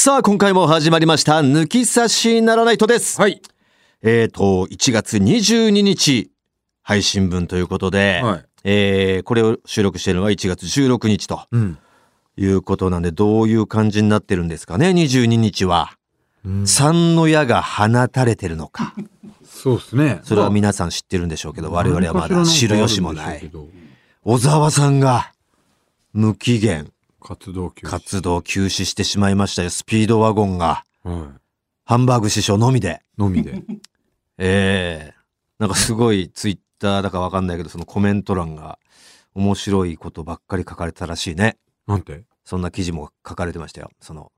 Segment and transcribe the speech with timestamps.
[0.00, 3.20] さあ、今回も始まりました、抜き差しならないとです。
[3.20, 3.42] はい。
[4.00, 6.30] えーと、1月22日、
[6.82, 11.78] 配信分ということで、はいえーこれを収録しているのが1月16日とうん。
[12.36, 15.90] いうことなんで、どういう感じになってるんですかね、22日は。
[16.64, 18.94] 三の矢が放たれてるのか。
[19.44, 20.20] そうですね。
[20.22, 23.50] それは皆さん知ってるんでしょうけど、我々はまだ知る由もない。
[24.22, 25.32] 小沢さんが、
[26.12, 26.90] 無期限ど
[27.20, 27.90] 活動休止。
[27.90, 29.70] 活動休止してしまいましたよ。
[29.70, 31.32] スピードワゴンが、は
[31.84, 33.02] ハンバーグ師匠のみで。
[33.18, 33.20] い。
[33.20, 33.62] のみで。
[34.38, 35.14] ええ
[35.58, 38.78] なんかすごいツイッターだかわかんないけど、そのコメント欄が
[39.34, 41.56] 面白いことばっかり書かれてたらしいね。
[41.86, 42.24] なんて？
[42.44, 43.90] そんな記事も書かれてましたよ。
[44.00, 44.30] その、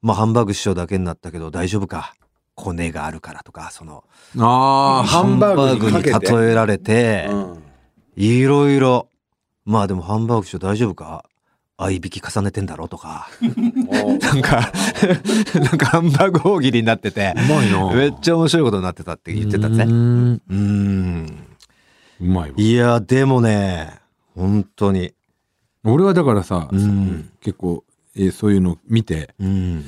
[0.00, 2.14] まあ、ハンバーグ師匠だけになったけど大丈夫か？
[2.54, 4.04] コネがあるからとか、その、
[4.38, 6.02] ああ、ハンバーグに。
[6.02, 7.62] 例えられて、うん
[8.16, 9.08] いろいろ、
[9.64, 11.24] まあでもハンバーグ師匠大丈夫か？
[11.76, 14.72] 合いびき重ねてんだろとか、 なんか、
[15.58, 17.92] なんかハンバーグ大喜利になっててう、まいな。
[17.94, 19.82] めっちゃ面白いことになってたって言ってたぜ。
[19.84, 21.26] うーん
[22.20, 22.54] うまいわ。
[22.56, 23.98] いや、でもね、
[24.36, 25.12] 本当に。
[25.82, 27.84] 俺はだからさ、うん結構、
[28.16, 29.84] えーそういうの見て、うん。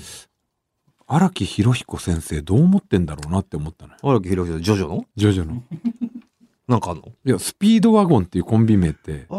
[1.06, 3.98] 荒木博彦先生どう思ってんだろうなって思ったのよ。
[4.02, 5.06] 荒木宏之ジョジョの？
[5.14, 5.62] ジョジョの。
[6.66, 7.02] なんかあんの？
[7.24, 9.34] いや、スピードワゴンっていうコンビ名って、あ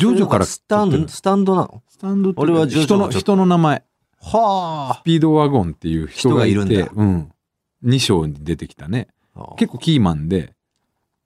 [0.00, 1.82] ジョジョからスタンド、スタンドなの？
[1.88, 3.84] スタンド俺はジョジョ人の、人の名前。
[4.22, 7.32] はスピードワゴンっていう人がいるんだうん。
[7.84, 9.08] 2章に出てきたね。
[9.34, 9.54] あ。
[9.58, 10.54] 結構キーマンで、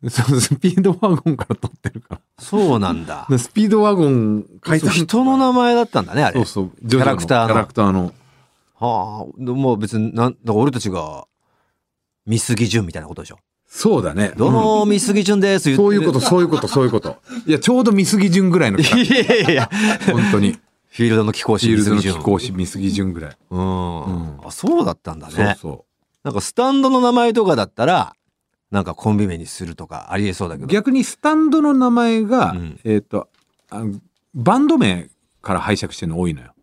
[0.08, 3.26] そのスピードワゴンから取ってるかそうなんだ。
[3.30, 3.38] ら。
[3.38, 6.34] スピードワゴン書いた人の名前だったんだね、あれ。
[6.34, 6.88] そうそう。
[6.88, 8.12] キャラクターのキャラクターの。
[8.74, 9.32] はあ。
[9.38, 11.26] でも別に、なん、だから俺たちが、
[12.26, 13.38] 見過ぎ順みたいなことでしょ。
[13.76, 14.32] そうだね。
[14.36, 15.64] どうも、見過ぎ順です。
[15.64, 17.16] 言ってそういうこと、そういうこと、そういうこと。
[17.44, 19.70] いや、ちょうど見過ぎ順ぐらいのキャラいやいやいや。
[20.12, 20.52] 本当に。
[20.52, 22.18] フィールドの貴公子シールズの見過ぎ順。
[22.18, 23.36] 貴公子見過ぎ順ぐらい。
[23.50, 24.04] うん。
[24.04, 25.56] うんあ、そうだったんだそうね。
[25.60, 25.84] そ
[26.22, 28.14] なんかスタンドの名前とかだったら、
[28.70, 30.66] なんかコンビ名にするとかありえそうだけう。
[30.68, 30.72] ど。
[30.72, 33.28] 逆にスタンドの名前が、うんえっ、と
[34.34, 35.08] バンド名
[35.42, 36.53] から拝借してるの多いのよ。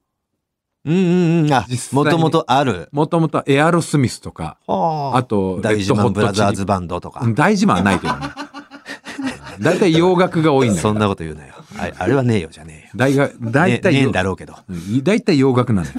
[0.84, 1.50] うんうんうん。
[1.92, 2.90] もともとある。
[2.92, 7.22] もともとエアロスミスとか、はあと、大事マンブラザーズバンドとか。
[7.24, 8.28] うん大事マンはないけどね。
[9.62, 10.82] 大体洋楽が多いんだよ。
[10.82, 11.54] そんなこと言うなよ。
[11.98, 13.30] あれはねえよじゃねえよ。
[13.42, 14.56] 大体ねねえ洋んだろうけど。
[14.70, 15.98] うん大体洋楽なんだよ。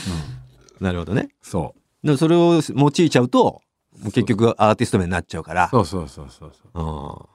[0.80, 1.28] なるほどね。
[1.42, 3.60] そでもそれを用いちゃうと、
[4.04, 5.68] 結局アーティスト名になっちゃうからう。。
[5.70, 7.28] そうそうそうそうそう。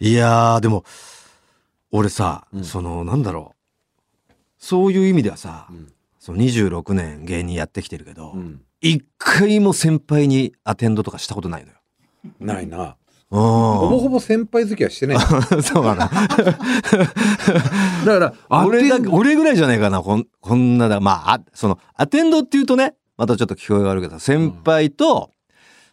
[0.00, 0.06] うん。
[0.06, 0.84] いやー、でも、
[1.90, 3.59] 俺さ、うんその、なんだろう。
[4.60, 11.76] そういう意味ではさ、うんその26年芸人やってきてるけど、うん一回も先輩にアテンドとかしたことないのよ。
[12.40, 12.96] ないな。
[13.30, 13.40] うん。
[13.40, 15.18] ほぼほぼ先輩付きはしてない。
[15.62, 16.08] そうかな。
[18.04, 21.00] だから、あ俺だ俺ぐらいじゃないかな、こんこんなだ。
[21.00, 25.32] まあ、あその、アテンドっていうとね、またちょっと聞こえがあるけど、先輩と、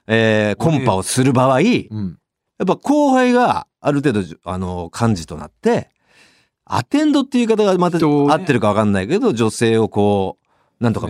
[0.08, 2.18] えーコンパをする場合、やうん。
[2.64, 5.90] っぱ後輩がある程度、あの、幹事となって、
[6.70, 10.38] アテンドっていう言い方がまた合ってるかわかんないけど、女性をこ
[10.80, 11.08] う、なんとか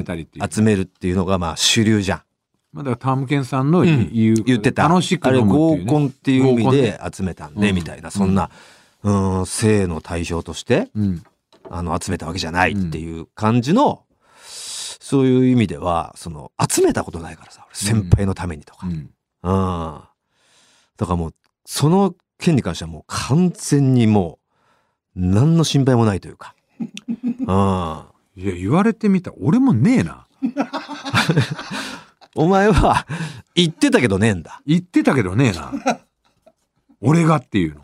[0.49, 2.21] 集めるっていうのがまあ主流じゃん。
[2.73, 4.87] まあ、だからタームケンさんのうん言う、言ってた。
[4.87, 5.51] 楽しくっていう、ね。
[5.51, 8.51] 合コンっていう意味で集めたんで、うんみたいな、そんな、
[9.03, 11.23] うん、性の対象として、うん。
[11.69, 14.03] あの、集めたわけじゃないっていう感じの、
[14.99, 18.87] そういう意味では、その、集めたことないからさ、俺先輩のためにとか。
[18.87, 18.93] うん。
[18.93, 20.01] うん。
[20.97, 21.33] だからもう、
[21.65, 24.46] その件に関してはもう完全にもう、
[25.17, 26.53] 何の心配もないというか。
[26.79, 26.85] うん。
[28.41, 29.31] いや、言われてみた。
[29.41, 30.27] 俺もねえな。
[32.35, 33.07] お前は、
[33.55, 34.61] 言ってたけどねえんだ。
[34.67, 35.71] 言ってたけどねえな。
[37.01, 37.81] 俺がっていうの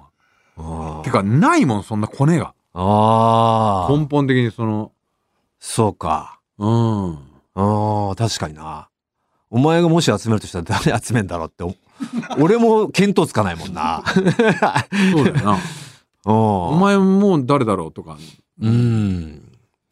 [0.56, 1.00] は。
[1.00, 2.54] あてか、ないもん、そんなコネが。
[2.76, 3.98] あー。
[3.98, 4.92] 根本的にその、
[5.60, 6.40] そうか。
[6.60, 7.14] うん。
[7.56, 8.90] ああ、確かにな。
[9.50, 11.76] お前がもし集めるとしたら誰集めんだろうってお
[12.42, 14.24] 俺も見当つかないもんなそう
[15.32, 15.58] だよな。
[16.26, 18.18] おお前もう誰だろうとか。
[18.60, 19.50] うん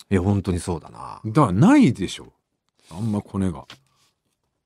[0.09, 2.33] いや本当にそうだなだからないでしょ。
[2.91, 3.65] あんまコネが。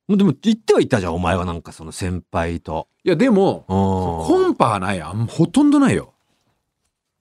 [0.10, 5.02] でも言っては言ったじゃんお前はなんかその先輩といや、でも、ココンパはない。
[5.02, 6.16] あんまほとんどないよ。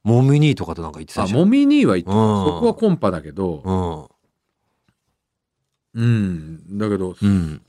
[0.02, 2.17] モミニーとかとなんか言ってたあ、じゃんモミニーは言ってた。
[2.17, 4.08] うんそこはコンパだけど、
[5.94, 6.79] うん。
[6.79, 7.62] だけど、うんうん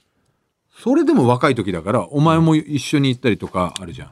[0.78, 4.12] それでも若い時だから、お前も一緒に行ったりとかあるじゃん。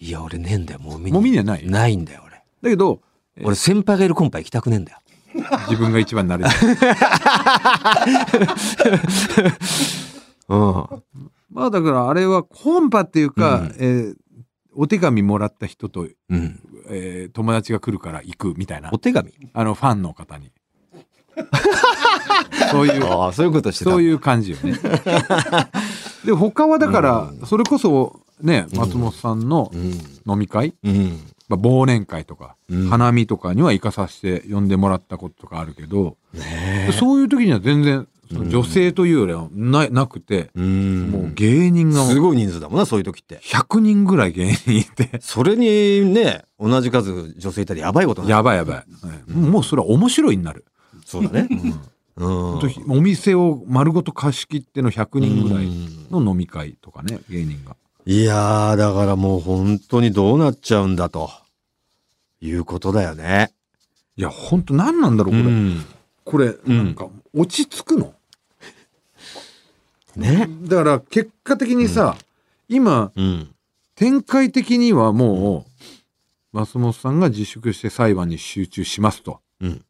[0.00, 0.80] いや俺ねえんだよ。
[0.82, 1.66] モミニーモミニーはない？
[1.66, 2.36] ないんだよ俺。
[2.62, 3.00] だけど、
[3.42, 4.98] 俺先輩がいるコンパ行きたくねえんだよ。
[5.68, 6.50] 自分が一番になれる。
[10.48, 10.86] うん。
[11.50, 13.74] まあだからあれはコンパっていうか、うん。
[13.78, 14.14] えー
[14.76, 16.60] お手紙もらった人と、うん。
[16.90, 18.90] えー友達が来るから行くみたいな。
[18.92, 18.98] お。
[18.98, 19.30] 手紙？
[19.52, 20.50] あのファンの方に。
[22.72, 24.72] そういう、ああそういうことしてたそういう感じよね。
[26.24, 30.32] で、他はだから、それこそね、松本さんのうん。
[30.32, 31.20] 飲み会、うん。
[31.48, 32.88] まあ、忘年会とか、うん。
[32.88, 43.38] 花見とかには行かさせて呼んでもらったこととかあるけど、ねそういう時には全然、女性というよりはななくて、もう芸人がすごい人数だもんなそういう時って。
[43.38, 48.38] 100人ぐらい芸人いて、それにね同じ数女性いたらやばいことになる。
[48.38, 48.76] やばいやばい。
[48.76, 50.64] はいもうそれは面白いになる。
[51.04, 51.48] そうだね。
[52.16, 52.58] うん。
[52.88, 55.68] お店を丸ごと貸し切っての100人ぐらい
[56.10, 57.76] の飲み会とかね、芸人が。
[58.06, 61.30] いやーだからもう本当にどうなっちゃうんだと。
[62.40, 63.54] いうことだよね。
[64.16, 65.44] いや、本当何なんだろう、これ。
[65.44, 65.84] うん。
[66.24, 66.58] これ、ん。
[66.66, 68.12] なんか、落ち着くの？
[70.14, 70.46] ね。
[70.64, 72.18] だから、結果的にさ、
[72.68, 73.54] 今、うん。
[73.94, 75.86] 展開的にはもう、
[76.52, 79.40] 松本さんが自粛して裁判に集中しますと。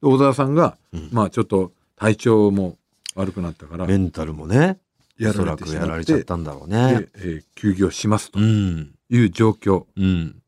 [0.01, 1.09] 小沢さんが、うん。
[1.11, 2.77] まあちょっと体調も
[3.17, 4.79] 悪くなったから、メンタルもね
[5.19, 7.01] やおそらくやられちゃったんだろうね。
[7.01, 8.95] で、えー休業しますとうん。
[9.11, 9.85] いう状況。
[9.97, 10.43] うん。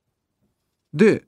[0.95, 1.25] で、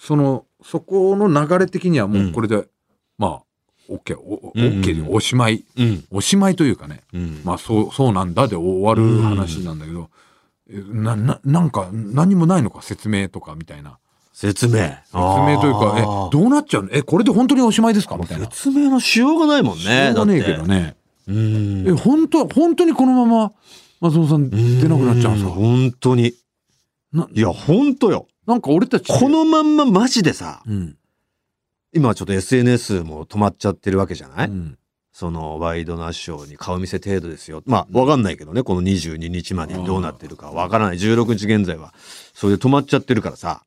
[0.00, 2.68] その、そこの流れ的にはもうこれで、
[3.16, 3.42] まあ、
[3.90, 6.04] OK、おうんうん OK でおしまい、うん。
[6.10, 7.40] おしまいというかね、うん。
[7.44, 10.10] まあそう、そうなんだで終わる話なんだけど、
[10.70, 12.82] えな、な、なんか何もないのか？
[12.82, 13.98] 説明とかみたいな。
[14.34, 14.72] 説明。
[14.74, 16.90] 説説明というか、え、どうなっちゃうの？
[16.92, 18.18] え、これで本当におしまいですか？
[18.18, 18.44] みたいな。
[18.50, 20.97] 説明のしようがないもんねしょうがねえけどね。
[21.28, 21.88] うん。
[21.88, 23.52] え、本当本当にこのまま
[24.00, 25.50] 松本さん出なくなっちゃうんですか？
[25.50, 26.32] 本当に。
[27.12, 28.26] ないや本当よ。
[28.46, 29.06] なんか俺たち。
[29.12, 30.96] このまんまマジでさうん。
[31.92, 34.78] 今ちょっと SNS も止まっちゃってるわけじゃない、うん。
[35.10, 37.62] そのワイドナショーに顔見せ程度ですよ。
[37.66, 40.96] まあ、わかんないけどね、この22日までにどうなってるかわからない。
[40.98, 41.94] 16日現在は、
[42.34, 43.64] それで止まっちゃってるからさ、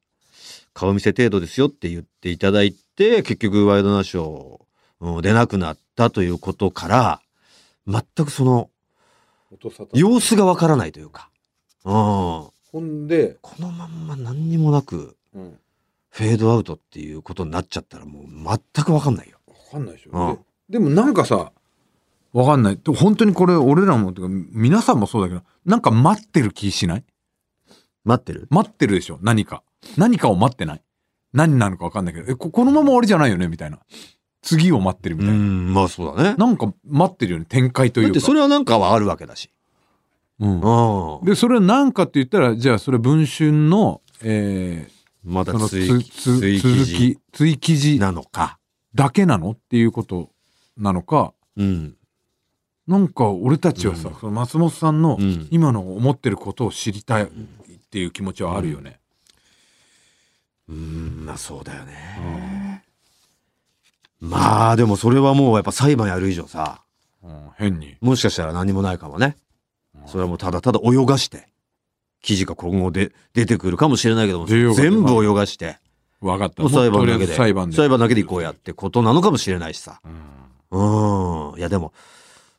[0.74, 7.22] 顔見せ程度ですよって言っていただいて、結局ワイドナショー、うん出なくなったということから、
[7.88, 8.69] 全くその、
[9.94, 11.30] 様子がわからないというか、
[11.83, 11.92] うん。
[11.94, 15.60] こほんで、のまんま何にもなく、うん。
[16.10, 18.25] フェードアウトっていうことになっちゃったらもう
[18.75, 19.39] 全くわかんないよ。
[19.48, 20.12] わかんないでしょ。
[20.12, 20.42] うんで
[20.72, 21.51] でもなんかさ、
[22.31, 22.78] わかんない。
[22.78, 27.04] で本当にこれ俺らも、てか皆さんもそうだけど、なんか待ってる気しない？
[28.06, 28.48] 待ってる？
[28.50, 29.63] 待ってるでしょ何か。
[29.98, 30.81] 何かを待ってない
[31.34, 33.50] 何なのかわかんないけど、え、ここのまま終わりじゃないよね？
[33.50, 33.80] みたいな。
[34.41, 35.35] 次を待ってるみたいな。
[35.35, 36.35] うん、まあそうだね。
[36.38, 38.07] なんか待ってるよね展開というか。
[38.09, 39.49] だってそれはなんかはあるわけだし。
[40.39, 41.25] うんうん。
[41.25, 44.88] で、それは何かって言ったら、じゃあそれ文春の、え
[45.24, 48.57] まだー、その追つつ追記続事き、追記事なのか。
[48.95, 50.29] だけなのっていうこと
[50.77, 51.95] なのか、うん。
[52.88, 57.27] なんか俺たちはさ、その松本さんのうん今の思ってることを知りたいっ
[57.91, 59.00] ていう気持ちはあるよね。
[60.67, 62.83] うん、まあそうだよね。
[64.22, 66.84] まあでもそれはもうやっぱ裁判やる以上さ、
[67.24, 67.96] うん変に。
[68.01, 69.36] もしかしたら何もないかもね。
[70.08, 71.48] それはもうただただ泳がして、
[72.22, 75.78] 記事が今後で出てくるかもしれないけども、全部泳がして、
[76.22, 76.62] わかった。
[76.63, 77.75] もう裁判だけで、ず裁判で。
[77.75, 80.01] 裁判だけで行こうやってことなのかもしれないしさ。
[80.72, 81.60] うんうん。
[81.60, 81.94] いやでも、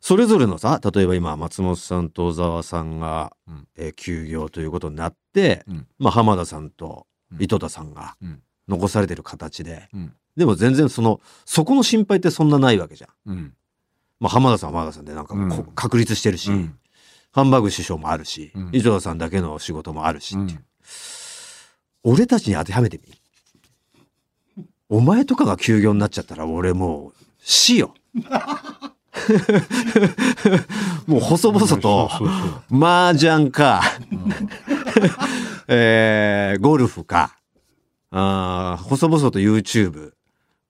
[0.00, 13.30] それぞれのさ、例えば今、松本さんと小沢さんが、うんえー休業ということになって、うんまあ浜田さんとうん井戸田さんがうん残されてる形で、うんでも全然その、そこの心配ってそんなないわけじゃん。
[13.30, 13.54] うん。
[14.20, 15.64] まあ浜田さんは浜田さんでなんかもうん。
[15.74, 16.78] 確立してるし、うん。
[17.32, 18.70] ハンバーグ師匠もあるし、うん。
[18.72, 20.38] 井戸田さんだけの仕事もあるし、う。
[20.38, 20.64] ん。
[22.04, 23.12] 俺たちに当てはめてみ。
[24.88, 27.12] お前とかが休業になっちゃったら俺もう
[27.42, 27.94] 死よ。
[31.06, 32.10] もう細々と
[32.70, 33.82] 麻雀か、
[35.68, 37.38] えーゴルフか、
[38.10, 40.12] あー細々と YouTube、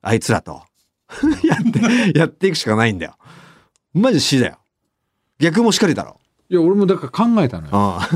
[0.02, 0.62] あいつらと
[1.44, 3.14] やって、やっていくしかないんだよ。
[3.94, 4.59] マジ死だよ。
[5.38, 6.18] 逆もしかりだろ。
[6.49, 8.09] いや俺もだから考えたのよああ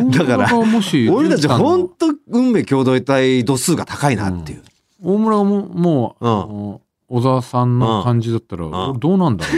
[0.00, 4.64] うん だから俺たち本当運命共同体度数が高いなっていう。
[5.00, 9.56] 大村がもうもう、うん小沢さんの感じだったら、ん俺どうなんだろう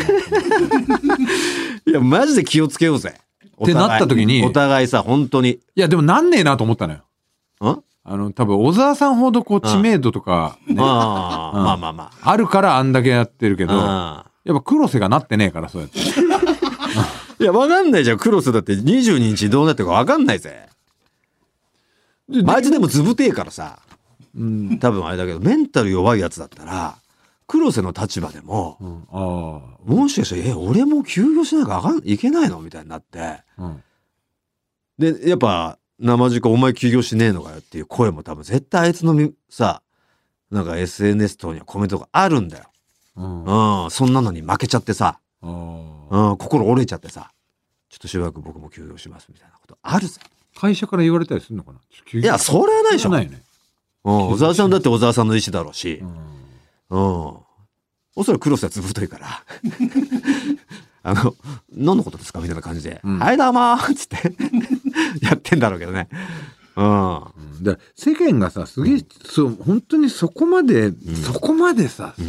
[0.88, 1.06] な
[1.92, 3.18] いや、マジで気をつけようぜ。
[3.62, 5.52] ってなった時にお互いさ、本当に。
[5.52, 7.00] いやでもなんねえなと思ったのよ
[7.72, 7.82] ん？
[8.10, 10.76] あの多分小沢さんほどこう知名度とか、ね。
[10.78, 11.64] ああ、うん。
[11.64, 12.36] まあまあまあ。
[12.38, 14.26] るからあんだけやってるけどやあ。
[14.50, 15.98] っぱ黒瀬がなってねえからそうやって。
[17.40, 18.18] いや、わかんないじゃん。
[18.18, 18.72] クロスだって。
[18.72, 20.68] 22日どうなってるかわかんないぜ。
[22.42, 23.78] マジでもずぶてえからさ。
[24.34, 26.96] うん、多分あれだけど、メンタル弱いやつだったら、
[27.46, 32.60] 黒瀬の立場でもう、ん、あもしかして、え、俺も休業しなきゃあかんいけないの？
[32.60, 33.20] みたいになって。
[33.20, 33.82] あ、うん、
[34.98, 39.82] で、やっぱ、生地かお前休業しねえのかよっていう声も多分絶対あいつのみさ、
[40.50, 42.64] なんか SNS 等にはコメントがあるんだよ。
[43.16, 47.32] うん、あうん、そんなのに負けちゃってさ、あうん、心折れちゃってさ、
[47.90, 50.20] ちょっとしばらく僕も休業しますみたいなことあるぜ。
[50.54, 51.78] 会社から言われたりするのかな？
[52.20, 53.10] いや、それはないでしょ。
[53.10, 53.42] ないよね、
[54.04, 56.02] うん、小沢さんだって小沢さんの意思だろうし。
[56.02, 56.08] う、ん。
[56.90, 57.38] うん。
[58.16, 59.44] おそらくクロスはずぶといから。
[61.04, 61.34] あの、
[61.70, 62.40] 何のことですか？
[62.40, 63.00] みたいな感じで。
[63.04, 63.18] うん。
[63.18, 64.32] はい、どうもーっつって
[65.22, 66.08] やってんだろうけどね。
[66.76, 67.24] うん。
[67.96, 70.92] 世間がさすげえ、そう本当にそこまで、
[71.24, 72.26] そこまでさ、うん。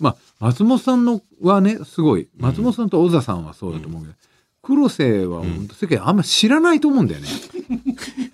[0.00, 4.14] まあ松本さんのはねすごい松本さんと小田さんはそうだと思うけど、
[4.62, 7.28] 黒瀬は本当世間あんま知らないと思うんだよね。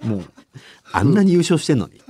[0.05, 0.25] もう
[0.93, 2.01] あんなに優勝してんのに。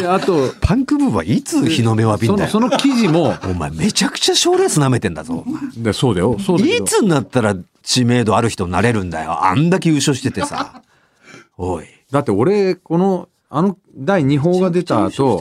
[0.00, 2.50] であとパンクブーはいつ日の目を浴びんだよ。
[2.50, 5.44] その記事もお前めちゃくちゃ賞レース舐めてんだぞ。
[5.76, 9.44] でそうだよそうだいつになったら知名度ある人になれるんだよ。
[9.44, 10.82] あんだけ優勝しててさ。
[11.56, 11.86] おい。
[12.10, 15.40] だって俺このあの第2報が出た後。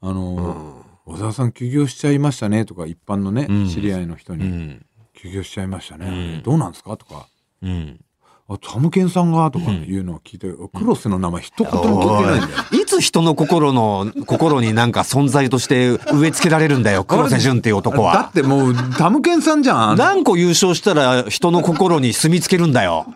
[0.00, 4.86] あの、小沢さん休業しちゃいましたねとか一般のね、うん知り合いの人に、うん。
[5.14, 6.06] 休業しちゃいましたね、
[6.36, 7.26] うんどうなんですかとか
[7.62, 8.03] うん。
[8.46, 12.82] あサムケンさんがとかいうのを聞いて、クロスの名前一言も聞いてないんだよ。
[12.82, 18.32] いつ人の心の、心になんか存在として植え付けられるんだよ、黒瀬淳っていう男だはっ。
[18.32, 19.96] てもうタムケンさんじゃん。
[19.96, 23.06] 何個優勝したら人の心に住み付けるんだよ。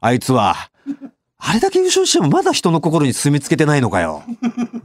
[0.00, 0.54] あいつは。
[1.38, 4.22] あれだけ優勝してもまだ人の心に住み付けてないのかよ。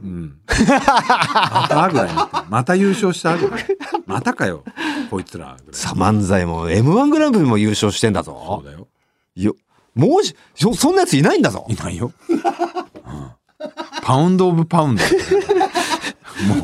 [0.02, 0.34] うん。
[0.48, 2.10] またぐらい
[2.48, 3.64] また優勝したぐらい。
[4.06, 4.64] またかよ。
[5.10, 5.56] こいつら。
[5.70, 8.66] さ、漫才も M1 グランプリも優勝してんだそぞう。
[8.66, 8.88] だよ。
[9.34, 9.56] よ、
[9.94, 11.74] もうし、そそんなやついないんだぞい。
[11.74, 12.12] ないよ。
[12.28, 13.32] うん
[14.02, 15.02] パウンド・オブ・パウンド。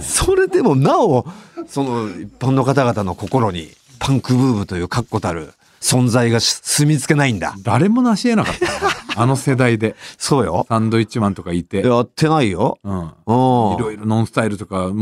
[0.02, 1.24] それでもなお、
[1.68, 3.68] その一般の方々の心に
[4.00, 7.54] パンクブームという確固たる存在がし住み付けないんだ。
[7.62, 8.72] 誰も成し得なかったよ。
[9.16, 9.96] あの世代で。
[10.16, 10.64] そうよ。
[10.68, 11.86] サンドイッチマンとかいて。
[11.86, 12.78] やってないよ。
[12.84, 12.98] うん。
[12.98, 13.06] うん。
[13.06, 14.92] いろいろノンスタイルとか、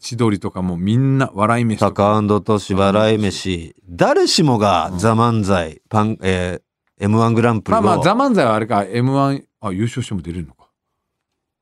[0.00, 2.22] 千鳥とかもみんな笑い飯タとか。
[2.22, 3.74] カとし笑い飯。
[3.88, 6.73] 誰しもがザ漫才、パン、えー、
[7.06, 10.68] M1 グランプリをまあまあ、ザ・漫才はあれか、M1、あ、優勝しても出れるのか。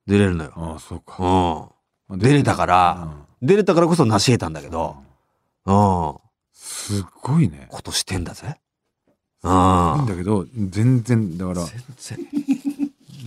[0.06, 0.52] 出れるのよ。
[0.56, 1.72] ああ、そうか。
[2.08, 2.18] うん。
[2.18, 3.08] 出れたから、
[3.40, 4.96] 出れたからこそ成し得たんだけど、
[5.66, 5.72] うん。
[5.74, 6.20] こ
[6.52, 7.68] すっごいね。
[7.82, 8.56] としてんだぜ。
[9.44, 10.06] ういいんん。
[10.06, 12.18] だけど、全然、だから、全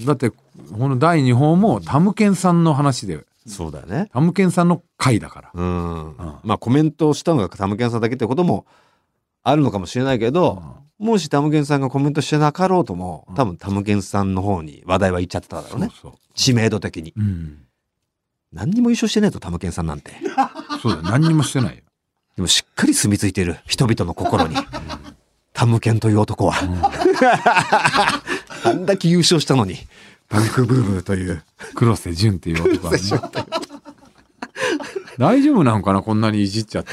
[0.06, 0.36] だって、こ
[0.74, 4.10] の第2報もタムケンさんの話で、そうだよね。
[4.12, 5.52] タムケンさんの回だから。
[5.54, 6.16] うん。
[6.44, 8.66] まあコメントをしたのがタムケンさんだけってことも
[9.46, 10.64] あるのかもしれないけど、
[10.98, 15.90] もしタムケンさんがコメントしてなかろうとも、多分タムケンさんの方に話題は行っちゃってただろうね。
[15.90, 16.20] そうそう。
[16.34, 17.14] 知名度的に。
[17.16, 17.60] うん。
[18.52, 20.14] 何にも優勝してないとタムケンさんなんて。
[20.82, 21.04] そうだよ。
[21.04, 21.84] 何にもしてないよ。
[22.36, 24.56] でもしっかり住み着いてる人々の心に。
[25.54, 26.56] タムケンという男は。
[28.66, 29.78] あんだけ優勝したのに。
[30.28, 31.44] パンクブームという。
[31.75, 33.00] 黒瀬淳っていう男は、ね。
[35.18, 36.92] 大丈夫なのかなこんなにいじっちゃって。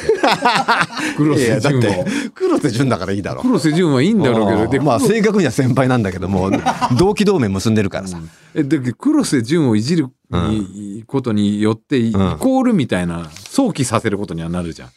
[1.16, 2.04] 黒瀬淳を。
[2.34, 3.42] 黒瀬淳だからいいだろう。
[3.44, 6.50] 黒瀬淳はいいんだろうけど、で、まあ黒正確には先輩なんだけども、
[6.96, 8.18] 同期同盟結んでるからさ。
[8.54, 14.88] えだけど黒瀬淳をいじるに、ことによってイ、コールみたいな想起させることにはなるじゃん。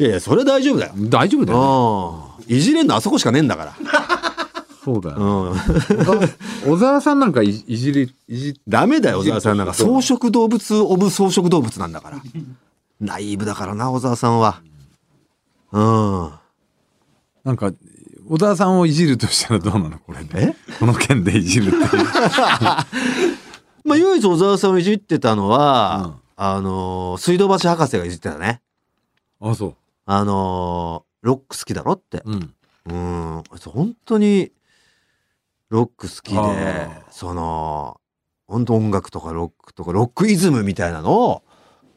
[0.00, 0.92] いやいや、それは大丈夫だよ。
[0.96, 2.44] 大丈夫だよ、ね。
[2.48, 2.56] うん。
[2.56, 3.74] いじれんのあそこしかねえんだから。
[4.84, 6.72] そうだよ、うん。
[6.72, 9.72] 小沢さんなんかいいじり、いじダメだよ、小沢さんなんか。
[9.72, 12.18] 草食動物オブ草食動物なんだから。
[13.04, 14.62] ナイーブだからな、小沢さんは。
[15.72, 16.32] うん。
[17.44, 17.72] なんか、
[18.28, 19.98] 小沢さんをいじるとしたらどうなの？
[19.98, 20.56] これで。
[20.80, 21.76] この件でいじるって。
[23.84, 28.62] まあ、唯一小沢さんをいじってたのは、あのー、水道橋博士がいじってたね。
[29.40, 32.22] あ、そあのー、ロック好きだろって。
[32.24, 32.32] う。
[32.32, 32.54] うん。
[32.86, 33.42] うん。
[33.72, 34.52] 本当に、
[35.68, 38.00] ロック好きあでー、その、
[38.46, 41.42] 本当音楽とかロックとか、ロックイズムみたいなのを、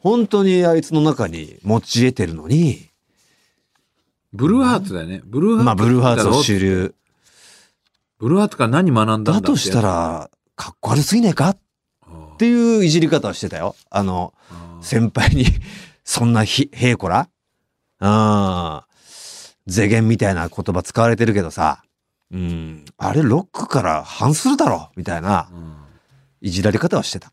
[0.08, 2.88] 本当にあいつの中に持ち得てるのに、
[4.32, 5.20] ブルーハーツだよね。
[5.24, 5.64] ブルーハーツ。
[5.64, 6.60] まあ、ブルーハーツを主る。
[6.60, 6.94] 流。
[8.18, 11.58] ブルーハーツから何学んだんだだとしたら、かっこ悪すぎねえかっ
[12.38, 13.76] ていういじり方をしてたよ。
[13.90, 14.34] あの、
[14.80, 15.44] 先輩に、
[16.04, 17.28] そんなひ、へいこら
[18.00, 18.86] ああ、
[19.66, 21.82] 世間みたいな言葉使われてるけどさ、
[22.30, 25.74] うん、あれロックから反するだろみたいなうん
[26.40, 27.32] いじられ方をしてた。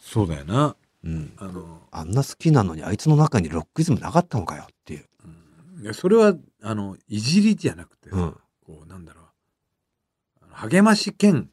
[0.00, 0.74] そうだよな。
[1.04, 1.32] うん。
[1.38, 5.04] あの、あんな好きなのにあいつの中にロックイズムなかったのかよっていう。
[5.82, 8.36] いやそれは、あの、いじりじゃなくて、うん。
[8.66, 9.24] こう、なんだろう。
[10.52, 11.48] 励まし兼、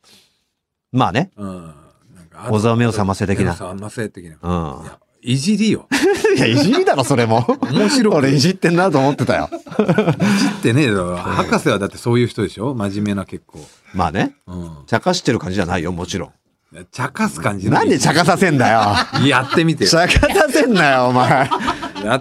[0.92, 1.32] まあね。
[1.38, 1.66] うん。
[2.16, 4.38] なんか小沢目を覚ませ的なませ的な。
[4.42, 5.88] うんいや、いじりよ。
[6.36, 7.46] いや、いじりだろ、それも。
[7.72, 9.50] 面白く俺いじってんなと思ってたよ。
[9.52, 11.16] いじってねえだろ。
[11.18, 12.76] 博士はだってそういう人でしょ？
[12.76, 13.60] 真面目な結構。
[13.94, 14.36] まあね。
[14.46, 14.78] うん。
[14.88, 16.34] 茶化してる感じじゃないよ、もちろ
[16.92, 17.72] 茶化す感じん。
[17.72, 18.82] なんで茶化させんだよ。
[19.26, 19.90] やってみてよ。
[19.90, 21.50] 茶化させんなよ、お前。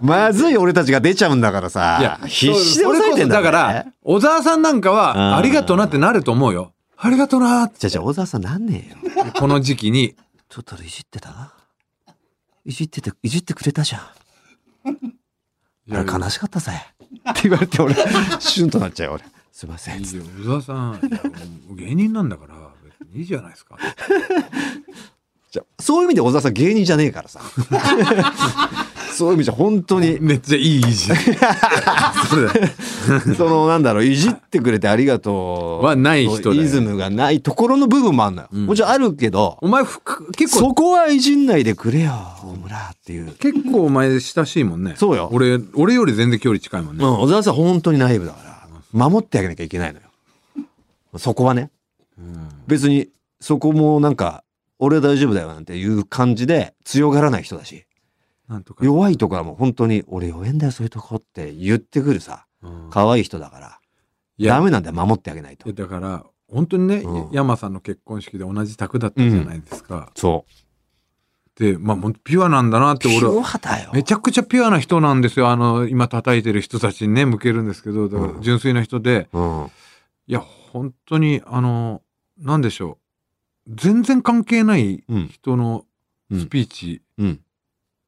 [0.02, 1.98] まずい俺たちが出ちゃうんだからさ。
[2.00, 6.72] いや、必死で抑えてんだそれこそだから、小沢さんなんかうんは、ありがとうなってなると思うよ。
[6.96, 9.32] ありがとうなって、じゃあじゃあ小沢さんなんねえよ。
[9.38, 10.14] この時期に。
[10.48, 11.30] ちょっといじってた？
[11.30, 11.52] な
[12.64, 14.02] いじってて、いじってくれたじゃん。
[15.92, 16.72] あれ悲しかったぜ。
[17.30, 17.94] って言われて俺、
[18.38, 19.24] シュンとなっちゃうよ、俺。
[19.52, 20.04] すいません。
[20.04, 21.00] 小沢さん、
[21.76, 22.55] 芸人なんだから、
[23.14, 23.76] いいじゃないですか。
[25.50, 27.40] じゃあそういう意味で小沢さん芸人じゃねえからさ。
[29.16, 31.08] そういう意味じゃ本当に、めっちゃいいいじ。
[33.34, 35.86] そのなんだろう、いじってくれてありがとう。
[35.86, 38.48] はない人イズムがないところの部分もあるのよ。
[38.52, 42.12] んもちろんあるけど、お前ふく、結構、そこはいじんないでくれよ、
[42.44, 43.32] 大村っていう。
[43.32, 44.94] 結構お前親しいもんね。
[44.98, 47.04] そうよ俺、俺より全然距離近いもんね。
[47.04, 50.06] うん、小沢さん本当にナイーブだから、守ってあげなきゃいけないのよ。
[51.16, 51.70] そこはね。
[52.18, 53.08] うん別に、
[53.40, 54.42] そこもなんか、
[54.78, 57.86] 俺は大丈夫だよなんていう感じで強がらない人だし、
[58.48, 58.84] なんとか。
[58.84, 63.80] 弱いとこはもう本当に、俺弱えんだよ、そういうとこって言ってくるさ、うん可愛い人だから、
[64.40, 65.72] ダメなんだよ、守ってあげないと。
[65.72, 70.10] だから、本当にね、うん山さんの結婚式で同じ宅だったじゃないですか。
[70.14, 70.50] そう。
[71.58, 73.42] で、まあ、ピュアなんだなってピ俺は。
[73.94, 75.48] めちゃくちゃピュアな人なんですよ。
[75.48, 79.70] あの、今叩いてる人たちにね、向けるんですけど、だからうん純粋な人で、うん。
[80.26, 82.02] いや、本当に、あの、
[82.38, 82.98] なんでしょ
[83.66, 83.74] う。
[83.74, 85.28] 全然関係ないうん。
[85.28, 85.84] 人の
[86.30, 87.40] うんスピーチうん。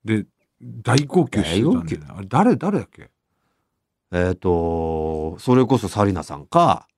[0.05, 0.27] で
[0.61, 2.07] 大号泣してたんだよね。
[2.09, 3.11] あれ、誰、誰だっけ？
[4.11, 6.89] えっ、と、それこそサリナさんか、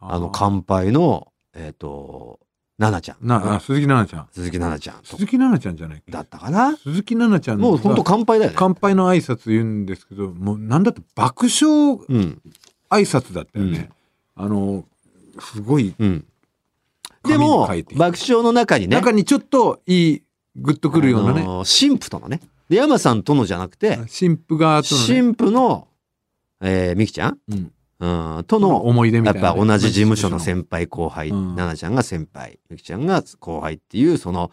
[0.00, 2.40] あの、乾杯の、えっ、と、
[2.78, 3.26] ナナちゃん。
[3.26, 4.28] な、あ鈴木奈々ちゃん。
[4.32, 6.76] 鈴木奈々ちゃんと鈴木奈々ちゃんじゃないだったかな？
[6.76, 8.56] 鈴木奈々ちゃんもう本当が乾杯だよね。
[8.58, 12.40] 乾杯の挨拶言うんですけど、もうなんだって爆笑うん。
[12.88, 13.90] 挨拶だったよね。
[14.36, 14.84] あの、
[15.40, 16.24] すごい、うん。
[17.26, 20.22] でも爆笑の中にね、中にちょっといい、
[20.56, 21.42] グッとくるようなね。
[21.42, 25.88] あのー神父とのね、で山さんとのじゃなくて、新婦がとのね、神父の、
[26.60, 27.72] えー、みきちゃん、うん。
[27.98, 31.56] うん、との、思い出みやったいなね、ぱ同じ事務所の先輩後輩、うん。
[31.56, 34.50] 奈々ちゃんが先輩、みきちゃんが後輩っていう、その、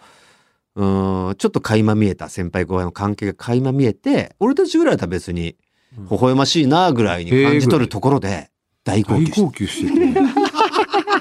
[0.76, 5.56] うん、ちょっと垣間見えた先輩後輩の関係が垣間見えて、俺たちぐらいだったら別に、
[5.98, 6.08] うん。
[6.10, 8.50] 微笑ましいなぐらいに感じ取るところで、
[8.86, 10.43] 大号大泣して号泣してて、ね。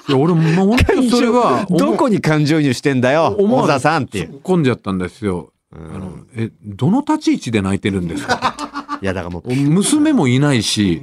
[0.08, 4.26] いや、俺もう本当にそれは、どこに感情移入してんだよ、小田さんって。
[4.26, 5.52] 突っ込んじゃったんですよ。
[5.72, 5.94] うん。
[5.94, 8.98] あの、え、どの立ち位置で泣いてるんですか？
[9.00, 11.02] いや、だからもう、娘もいないし、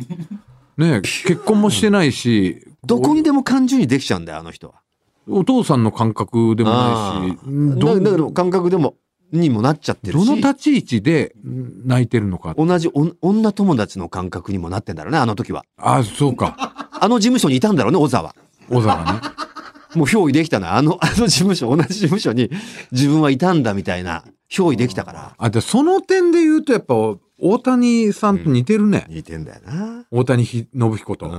[0.78, 4.76] ね、結婚もしてないし、どこにでも感情にできちゃうんだよ、あの人は。
[5.28, 7.38] お父さんの感覚でもないし、
[7.80, 8.96] どだだから感覚でも、
[9.32, 10.26] にもなっちゃってるし。
[10.26, 12.56] どの立ち位置で泣いてるのか。
[12.58, 15.64] 同じお女友達の感覚にもなってんだろうね、あの時は。
[15.78, 16.90] あ、そうか。
[16.92, 18.36] あの事務所にいたんだろうね、小沢。
[18.70, 19.22] 小沢ね。
[19.96, 22.52] もう憑依できたのは、あの、あの事務所、同じ事務所に
[22.92, 25.36] 自分はいたんだみたいな、憑依できたから。
[25.38, 26.96] あ、で、その点で言うとやっぱ、
[27.42, 29.06] 大谷さんと似てるね。
[29.10, 30.06] 似てんだよな。
[30.12, 31.32] 大谷ひ信彦と。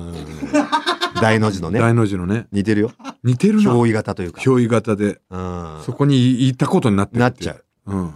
[1.20, 1.78] 大の字のね。
[1.78, 2.46] 大の字のね。
[2.52, 2.92] 似てるよ。
[3.22, 3.72] 似てるな。
[3.72, 4.40] 憑依型というか。
[4.40, 5.80] 憑依型で、うん。
[5.84, 7.64] そこにいたことになってるなっちゃう。
[7.90, 7.96] う。
[7.96, 8.06] うん。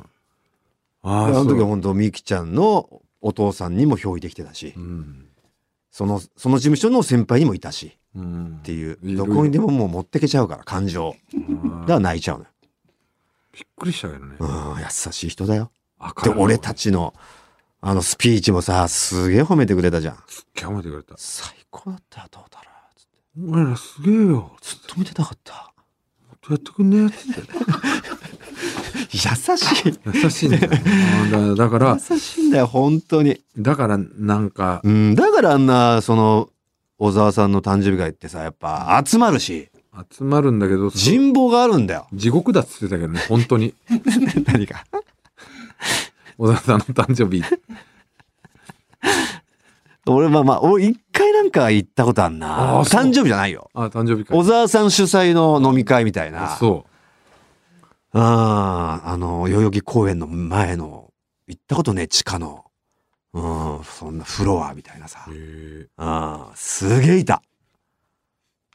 [1.02, 1.44] あああ、の。
[1.44, 5.26] 時は本当みきちゃんのお父さんにも憑依できてたしう、ん。
[5.90, 11.14] その、その事務所の先輩にもいたし、うんっていう、どこにでももう持ってけちゃうから、感情。
[11.32, 12.50] だから泣いちゃうのよ。
[13.52, 14.37] びっくりしたけどね。
[14.38, 15.70] うん、優しい人だよ。
[16.22, 17.14] で、俺たちの、
[17.80, 20.16] あのスピーチもさ、すげえ褒めてくれたじゃん。
[20.26, 21.14] すっげえ褒めてくれた。
[21.16, 22.98] 最高だったよ、どうだろう。
[22.98, 24.56] つって俺らすげえよ。
[24.60, 25.72] ずっと見てたかった。
[26.42, 27.52] どうやってくんねつって。
[29.11, 29.18] 優
[29.57, 29.98] しい。
[30.22, 30.70] 優しいんだよ。
[31.24, 33.40] うんだだから、優しいんだよ、本当に。
[33.59, 36.48] だからなんか、うん、だからあんな、その、
[36.98, 39.68] 小沢さんの誕生日会ってさ、やっぱ集まるし、
[40.11, 42.07] 集まるんだけど、人望があるんだよ。
[42.12, 43.74] 地獄だっつってたけどね、本当に。
[44.46, 44.85] 何か。
[46.37, 47.44] 小沢さんの誕生日。
[50.07, 52.83] 俺はまあ、俺一回なんか行ったことあんな。
[52.83, 53.70] 誕生日じゃないよ。
[53.72, 54.37] あ、誕生日会。
[54.37, 56.54] 小沢さん主催の飲み会みたいな。
[56.54, 56.85] あそ
[58.14, 61.11] ああ、あの、代々木公園の前の、
[61.46, 62.64] 行ったことね、地下の。
[63.33, 65.27] うん、そんなフロアみたいなさ。
[65.96, 67.42] ああ、すげえいた。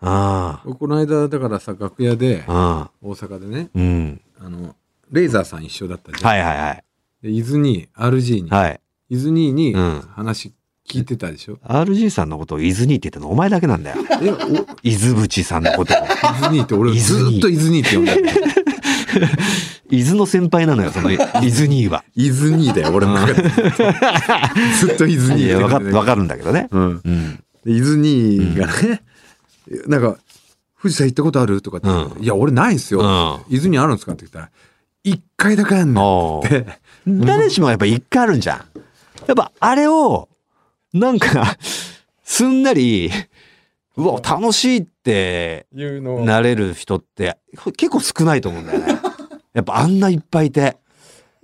[0.01, 4.21] あこの間、だからさ、楽屋であ、、ああ、大阪でね、うん。
[4.39, 4.75] あの、
[5.11, 6.29] レーザーさん一緒だったじゃん。
[6.29, 6.83] はいはいはい。
[7.23, 8.81] で、伊豆に、RG に、はい。
[9.09, 10.53] 伊豆ににうん話
[10.87, 13.97] 聞いてたでしょ？RG さんのことを伊豆にって言ってるのお前だけなんだよ。
[14.21, 14.35] え、お？
[14.83, 15.97] 伊豆淵さんのことを。
[15.97, 18.23] 伊豆にって俺伊ずっと伊豆にって呼んでる。
[19.89, 22.03] 伊豆の先輩なのよ、その伊豆には。
[22.15, 23.41] 伊豆にだよ、俺の中で。
[24.79, 25.91] ずっと伊豆にわかわる。
[26.05, 26.67] かるんだけどね。
[26.71, 27.01] うん。
[27.03, 27.43] うん。
[27.65, 29.01] で伊豆にがね、
[29.87, 30.17] なんか、
[30.81, 31.61] 富士山行ったことある？
[31.61, 33.01] とかってうんいや、俺ないんすよ。
[33.01, 34.13] うん伊豆にあるんですか？
[34.13, 34.49] って言ったら、
[35.03, 36.65] 一回だけあんのおって。
[37.07, 38.57] 誰しもやっぱ一回あるんじゃん。
[39.27, 40.29] やっぱあれを、
[40.93, 41.57] なんか、
[42.23, 43.11] すんなり、
[43.99, 47.37] うわ、楽しいってなれる人って
[47.77, 48.99] 結構少ないと思うんだよね。
[49.53, 50.77] やっぱあんないっぱいいて、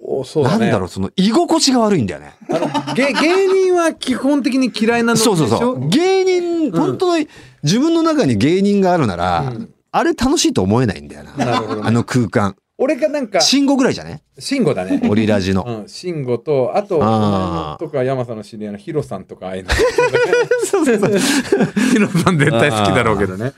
[0.01, 2.33] おそうなんだろう、その居心地が悪いんだよね。
[2.95, 5.35] 芸芸人は基本的に嫌いなのでしょ？
[5.35, 5.89] そうそうそう。
[5.89, 7.27] 芸人、本当に
[7.63, 11.45] 自分の中に芸人があるなら、うんあれ楽しいと思えないんだよな。
[11.45, 12.57] なあの空間。
[12.77, 14.21] 俺がなんか、慎吾ぐらいじゃね？
[14.37, 15.01] 慎吾だね。
[15.09, 15.63] オリラジの。
[15.63, 19.69] うん、慎吾と、あと、お前あとか山さんの知り合いのヒロさんとかああいうの。
[20.69, 21.17] そうそうそう。
[21.91, 23.53] ヒロさん絶対好きだろうけどね。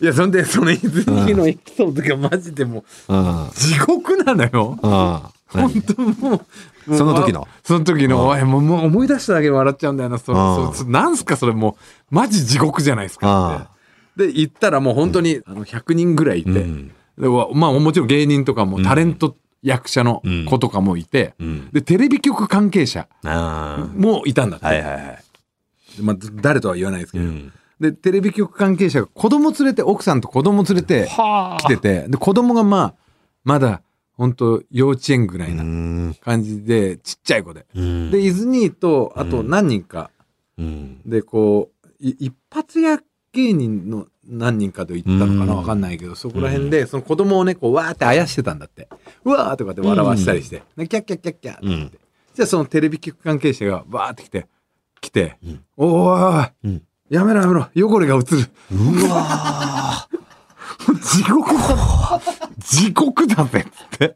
[0.00, 3.50] いや、そんで、その伊豆のエピソードがマジでもう、うん。
[3.54, 4.78] 地獄なのよ。
[4.80, 4.90] うん。
[4.90, 6.42] 本当も
[6.86, 6.96] う。
[6.96, 7.48] その時の？
[7.64, 10.18] その時の、おいもうもう思い出しただけで笑っちゃうんだよな。
[10.18, 10.36] そう
[10.70, 11.78] んそそなんすか、それも
[12.10, 13.70] う、マジ地獄じゃないですか
[14.14, 14.26] って。
[14.26, 16.66] で、行ったらもう本当に、あの、100人ぐらいいて、
[17.18, 21.70] まあもちろん芸人とかもタレント役者の子とかもいて、うん。
[21.72, 24.66] で、テレビ局関係者あもいたんだって。
[24.66, 24.68] あ。
[24.68, 25.24] はいはいはい。
[26.00, 27.52] まあ、誰とは言わないですけど、うん。
[27.80, 32.94] で、テレビ局関係者が子供連れて、奥さんと子供連れて来てて、で、子供がまあ、
[33.44, 37.66] まだ、本当幼稚園ぐらいうなん感じで、ちっちゃい子で。
[37.74, 38.10] うん。
[38.10, 40.10] で、伊豆にと、あと何人か
[40.56, 41.00] うん。
[41.06, 43.00] で、こう、い一発屋
[43.32, 48.88] 芸人の何人かと行ったのかなうんわかんないけど、そこら辺で、その子供をね、こう、わーってあやしてたんだって。
[49.24, 51.98] うわーとかって笑わしたりして、でキャッキャッキャッキャッって言って。
[52.34, 54.46] じゃあそのテレビ局関係者がわーって来て、
[55.00, 58.50] 来て、うんおーい、うんやめろやめろ、汚れが映る。
[58.70, 60.06] うわ
[61.02, 62.20] 地獄だ。
[62.58, 63.66] 地獄だぜ。
[63.66, 64.14] って。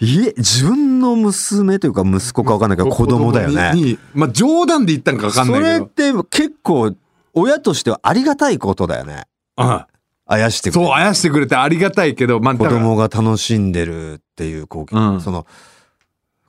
[0.00, 3.98] ーいえ、自分の娘というか息子かわかんないけど子供だよね。
[4.14, 6.08] まあ冗談で言ったんかわかんそないけど。
[6.08, 6.94] れって結構
[7.34, 9.24] 親としてはありがたいことだよね。
[9.56, 9.86] あ
[10.26, 10.38] あ。
[10.38, 12.80] やしてくれそう、あやしてくれてありがたいけど、まあ、子だから。
[12.82, 15.20] 供が楽しんでるっていう光景、うん。
[15.20, 15.46] その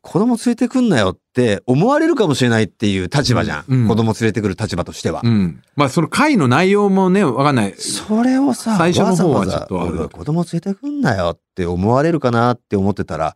[0.02, 3.88] 子供連れてくんなよって思われるかもしれないっていう立場じゃん、うんうん。
[3.88, 5.62] 子供連れてくる立場としては、うん。
[5.76, 7.74] まあ、その回の内容もね、わかんない。
[7.78, 10.10] それをさ最初の方はわざわざちょっとあれだけど。
[10.10, 13.36] 子供連れてくんなよって思われるかなって思ってたら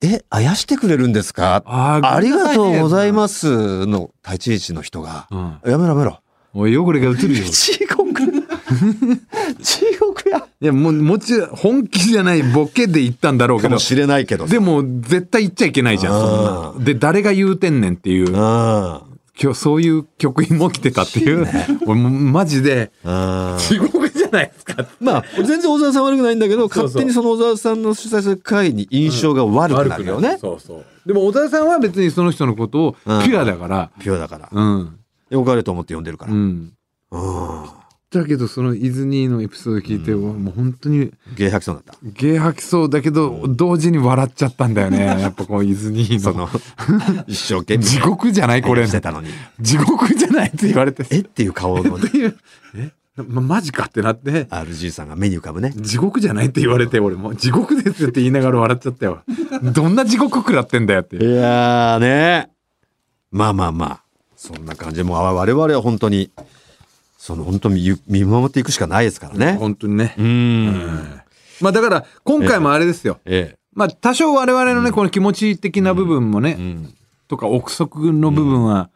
[0.00, 1.62] えあやしてくれるんですか？
[1.66, 3.12] あありがとうございす。
[3.12, 5.60] ますの立ち位置の人が、うん。
[5.70, 6.20] やめろやめろ
[6.58, 7.44] おい、汚れが映るよ。
[7.44, 8.20] い 地獄
[9.62, 16.84] 地獄やや、もう、もちろん、本気じゃないボケで言ったんだろうけどかも、しれないけどでも、絶対言っちゃいけないじゃん、そんうな。
[16.84, 19.00] で、誰が言うてんねんっていう、うん
[19.40, 21.46] 今日そういう局員も来てたっていう、
[21.86, 24.84] 俺もうマジで、うん地獄じゃないですか。
[25.00, 30.38] まあ、全然小沢さん悪くないんだけど、そうそう勝手にその小沢さんの主催する会に印象が悪くなるよね。
[30.40, 30.84] そうそう。
[31.06, 34.48] でも、小田さんは別にその人のことを、ピうんュアだから、ピュアだから。
[34.50, 34.97] うん。
[35.30, 36.32] よかれと思って呼んでるから。
[36.32, 36.48] ううん。
[36.48, 36.72] ん。
[38.10, 42.20] だけど、その伊豆にのエピソード聞いて、もう本当に、芸吐きそうになった。
[42.22, 45.04] 芸吐きそうだけど、同時に笑っちゃったんだよね。
[45.20, 46.20] やっぱこう、伊豆にの。
[46.20, 46.48] その、
[47.26, 47.84] 一生懸命。
[47.84, 48.86] 地獄じゃないこれ。
[48.86, 49.28] してたのに。
[49.60, 51.04] 地獄じゃないって言われて。
[51.10, 51.18] え？
[51.18, 52.34] っていう顔のっていう。
[52.76, 52.92] え？
[53.26, 55.74] ま、マジかってなって、RG さんが目に浮かぶね。
[55.76, 59.22] 地獄じゃないって言われて、俺も、地獄ですって言いながら笑っちゃったよ。
[59.74, 61.16] どんな地獄食らってんだよって。
[61.16, 62.48] いやーね。
[63.30, 64.07] まあまあまあ。
[64.38, 66.30] そんな感じで、もう我々は本当に、
[67.18, 69.54] その本当に見見守っていくしかないですからね。
[69.54, 70.22] 本当にねう。
[70.22, 71.20] ん。
[71.60, 73.18] まあだから、今回もあれですよ。
[73.24, 76.62] えまあ多少我々のね、この気持ち的な部分もね、え。
[76.62, 76.94] うん。
[77.26, 78.90] とか憶測の部分は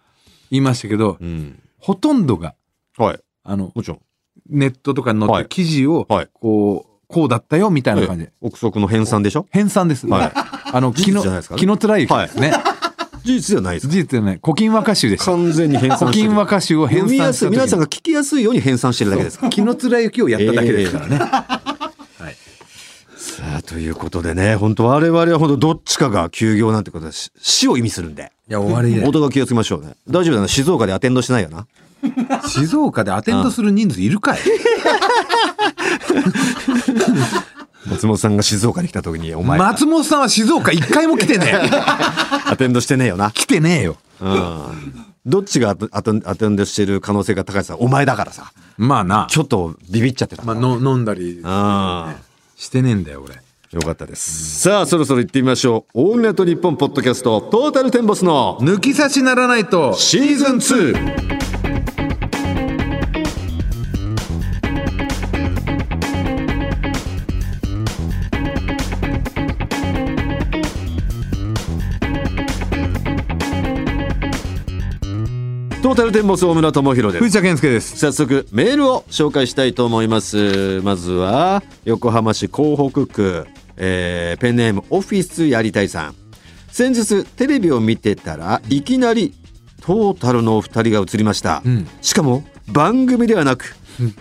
[0.52, 1.60] 言いましたけど、うん。
[1.80, 2.54] ほとんどが、
[2.96, 3.20] はい。
[3.42, 4.00] あの、もちろん。
[4.48, 8.32] ネットとかに載っ記事を、はいこう、こうだったよ、みたいな感じで。
[8.40, 9.46] 憶測の編纂でしょ？
[9.50, 10.06] 編纂です。
[10.06, 10.32] はい
[10.74, 12.52] あの、事木の、実じゃないですかね木の貫之ですね。
[13.24, 14.40] 事実ではないです事実ではない。
[14.42, 15.26] 古今和歌集でした。
[15.26, 17.48] 完全に編纂古今和歌集を編読みやすい。
[17.48, 19.38] 纂した時皆さんが聞きやすいように編纂してるだけです。
[19.38, 19.50] から。
[19.50, 21.18] 木の貫之をやっただけですからね。
[23.16, 28.32] さあということでね本当我々は本当どっちかが休業なんてことはし死を意味するんで。
[28.48, 29.94] いや終わりで音が気をつけましょうね。
[30.08, 30.48] 大丈夫だな。
[30.48, 31.66] 静岡でアテンドしてないよな。
[32.48, 34.38] 静岡でアテンドする人数いるかい
[37.86, 41.70] 松本さんが静岡に来た時にお前松本さんは静岡一回も来てねえ。
[42.50, 43.30] アテンドしてねえよな。
[43.30, 43.96] 来てねえよ。
[44.20, 45.04] うん。
[45.24, 48.52] どっちがアテンドしてる可能性が高いさお前だからさ。
[48.78, 49.26] まあな。
[49.30, 52.14] ちょっとビビっちゃってた、まあの飲んだりあ
[52.56, 53.40] してねえんだよ俺。
[53.72, 54.60] よかったです。
[54.60, 61.41] さあそろそろ行ってみましょう「オールナイトニッポン」ポッドキャストトータルテンボスの抜き差しならないとシーズン 2!
[75.92, 77.22] トータルテンボス大村智弘です。
[77.22, 77.98] 藤田健介です。
[77.98, 80.80] 早速メールを紹介したいと思います。
[80.80, 86.14] まずは横浜市港北区、えーペンネームオフィスやりたいさん。
[86.68, 89.34] 先日テレビを見てたらいきなり
[89.82, 91.86] トータルのお二人が映りました、ん。
[92.00, 93.74] しかも番組ではなく、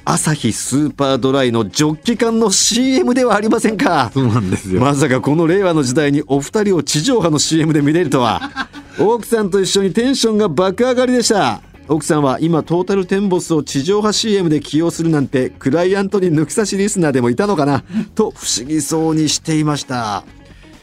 [0.05, 4.11] アサヒスーパードライのジョッキ缶の CM ではありませんか。
[4.13, 4.81] そうなんですよ。
[4.81, 8.69] まさかこの令和の時代にお二人を地上波の CM で見れるとは。
[8.99, 11.61] 奥さんと一緒にテンションが爆上がりでした。
[11.87, 17.83] 奥さんは今トータルテンボスを地上波 CM で起用するなんてクライアントに抜き差しリスナーでもいたのかな。
[18.15, 20.23] と不思議そうにしていました。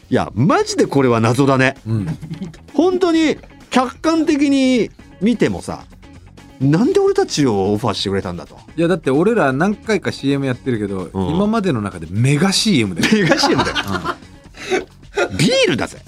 [0.09, 1.75] いやマジでこれは謎だね。
[1.87, 2.07] うん。
[2.73, 3.37] 本当に
[3.69, 4.89] 客観的に
[5.21, 5.83] 見てもさ
[6.59, 8.57] なんで俺たちをオファーしてくれたんだと。
[8.75, 11.35] いやだって俺ら何回か CM やってるけど、うん。
[11.35, 13.75] 今までの中でメガ CM でメガ CM だよ。
[15.37, 15.99] ビールだぜ。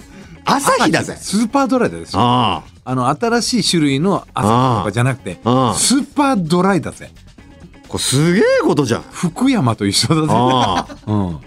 [0.44, 1.16] 朝日だぜ。
[1.16, 2.94] スーパードライだよああ。
[2.94, 5.74] の新しい種類の朝日とかじゃなくてああ。
[5.74, 7.10] スーパードライだぜ。
[7.14, 9.02] あこれすげえことじゃん。
[9.02, 10.28] 福山と一緒だぜ。
[10.30, 11.12] ああ。
[11.12, 11.40] うん。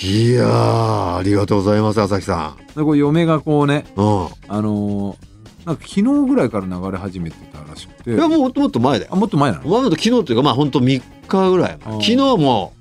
[0.00, 4.26] いやーありがとうございます朝日さでこう嫁がこうねんうん。
[4.48, 5.27] あのー
[5.68, 8.14] なんか昨日ぐらいから流れ始めてたらしくて。
[8.14, 9.10] いやもっともっと前だよ。
[9.12, 9.64] あもっと前なの？
[9.68, 12.72] もっと昨日というかまあ本当3日ぐらい昨日も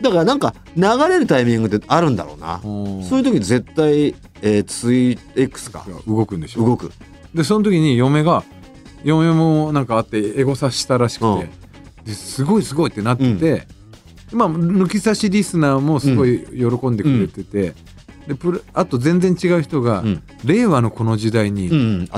[0.00, 2.62] だからなんか流れるタイミングってあるんだろうな。
[2.64, 2.68] う
[3.00, 5.84] んそういう時絶対、えー、ツイ X か。
[6.06, 6.64] 動くんでしょ。
[6.64, 6.90] 動く。
[7.34, 8.44] でその時に嫁が
[9.04, 12.04] 嫁もなんかあってエゴサしたらしくて、うん。
[12.06, 13.66] ですごいすごいってなってて、
[14.32, 17.74] まあ抜き差しリスナーもすごい喜んでくれてて、
[18.30, 20.22] でプレあと全然違う人が、うん。
[20.44, 22.08] 令和のこの時代に、うんうん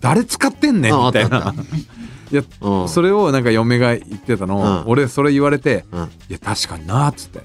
[0.00, 1.54] 誰使ってんねんあみたいな。
[2.30, 2.88] いや、うん。
[2.88, 4.58] それをなんか嫁が言ってたの。
[4.58, 4.90] を、うん。
[4.90, 6.02] 俺それ言われて、うん。
[6.02, 7.40] いや確かになっつって、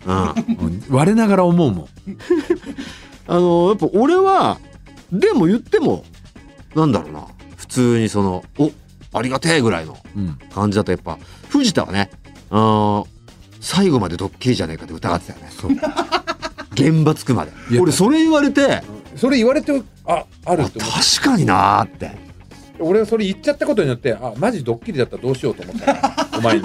[0.89, 1.87] 我ながら思うもん。
[3.27, 4.57] あのやっぱ俺は
[5.13, 6.03] でも言っても
[6.75, 7.25] なんだろうな。
[7.55, 8.71] 普通にそのお
[9.13, 10.37] ありがてえぐらいのうん。
[10.53, 11.17] 感じだとやっぱ
[11.49, 12.09] 藤田はね
[13.61, 15.49] 最後までドッキリじゃねえかって疑ってたよね
[16.73, 17.51] 現場着くまで。
[17.79, 18.81] 俺それ言われて。
[19.15, 22.11] それ言われてああるあって確かになーって。
[22.79, 25.93] 俺はそれ言っちゃったことによってあマジドッキリだったらどうしようと思った。
[25.93, 25.99] の
[26.39, 26.63] お前に。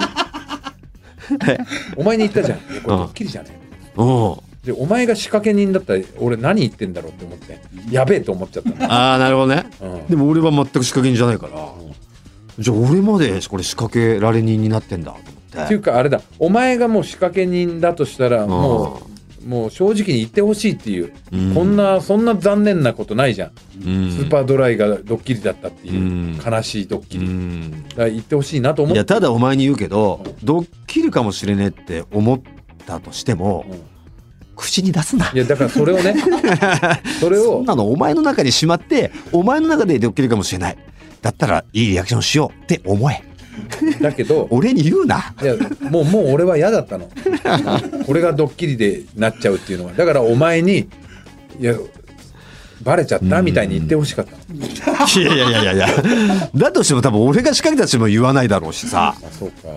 [1.97, 2.57] お前に言ったじゃん。
[2.59, 4.01] これドッキリじゃねえ。
[4.01, 4.03] う。
[4.03, 7.57] んでお前が仕掛け人だったら俺何言ってんだろうって思って
[7.89, 8.91] やべえと思っちゃったの。
[8.91, 9.65] ああなるほどね。
[9.81, 10.07] うん。
[10.07, 11.53] でも俺は全く仕掛け人じゃないから。
[12.59, 15.63] じゃあ俺までこれ仕掛けられ人になってんだと思って。
[15.63, 16.21] っていうかあれだ。
[16.39, 19.16] お前がもう仕掛け人だとしたらもう
[19.47, 21.55] もう正直に言ってほしいっていう、うん。
[21.55, 23.51] こんなそんな残念なことないじゃん、
[23.85, 24.11] うん。
[24.11, 26.41] スーパードライがドッキリだったっていう、うん。
[26.45, 27.87] 悲しいドッキうリ、ん。
[27.95, 28.97] だ言ってほしいなと思って。
[28.97, 32.41] いやただお前に言うけどドッキリかもしれねえって思っ
[32.85, 33.79] たとしてもうん。
[34.57, 35.31] 口に出すな。
[35.33, 36.15] いやだからそれをね
[37.21, 40.77] それをそんなのお前の中にしまってお前の中でドッキリかもしれない。
[41.21, 43.23] だったらいいリアクションしようって思え
[44.01, 45.33] だけど俺に言うな。
[45.41, 45.55] いや
[45.89, 47.09] もうもう俺は嫌だったの。
[48.05, 50.87] これがドッキリでなっちゃうっていうのはだからお前に
[51.59, 51.73] いや
[52.83, 53.41] バレちゃった？
[53.41, 54.37] みたいに言ってほしかったの。
[54.59, 55.87] いやいやいやいや
[56.55, 59.15] だとしても多分俺が仕掛けたとしても言わないだろうしさ。
[59.21, 59.69] あそうか。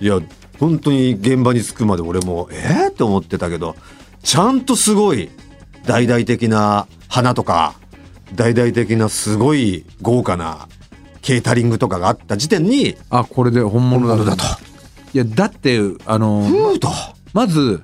[0.00, 0.06] うん。
[0.06, 0.20] いや
[0.58, 2.86] 本当に現場に着くまで俺もえ？
[2.88, 3.76] ー、って思ってたけど
[4.22, 5.28] ちゃんとすごい
[5.84, 7.74] 大々的な花とか
[8.34, 10.68] 大々的なすごい豪華な
[11.26, 14.36] ケータリングとかがあった時点にあこれで本物だ。
[14.36, 14.44] と。
[15.12, 16.48] いやだってあの
[17.32, 17.82] まず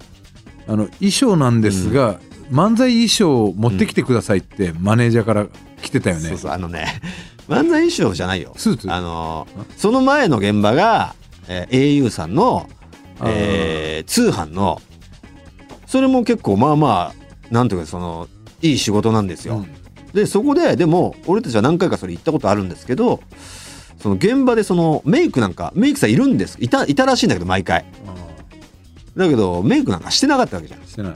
[0.68, 2.20] あの衣装なんですが、
[2.52, 5.48] 漫才衣装を持ってきてくださいってマネージャーから
[5.82, 6.86] 来てたよね、そうそうあのね
[7.48, 8.52] 漫才衣装じゃないよ。
[8.56, 8.92] スーツ？
[8.92, 11.16] あのその前の現場が、
[11.48, 12.70] えー au さんの、
[13.24, 14.80] えー通販の
[15.86, 17.14] それも結構まあまあ
[17.52, 18.28] なんていうかその
[18.60, 19.81] いい仕事なんですよ、うん
[20.14, 23.20] でそこででも俺たちは何回かそれ行ったことあるんですけど
[24.00, 27.84] その現場でそのメイクなんかメイクさんいるんですいたいたらしいんだけど毎回。
[29.16, 30.82] だけどメイクなんかしてなかったわけじゃん。
[30.86, 31.14] してない。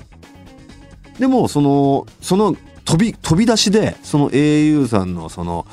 [1.19, 2.55] でもそのその
[2.85, 5.67] 飛び飛び出しでその au さんのその、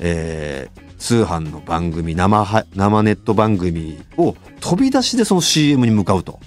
[0.00, 6.38] えー通販の番組生は生ネット番組を飛び出しでその CM に向かうと。